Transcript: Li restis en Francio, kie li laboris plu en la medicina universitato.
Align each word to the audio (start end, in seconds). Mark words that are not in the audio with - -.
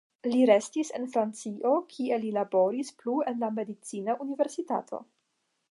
Li 0.29 0.37
restis 0.49 0.89
en 0.99 1.03
Francio, 1.15 1.73
kie 1.93 2.19
li 2.23 2.33
laboris 2.39 2.91
plu 3.03 3.19
en 3.33 3.39
la 3.45 3.53
medicina 3.61 4.19
universitato. 4.29 5.07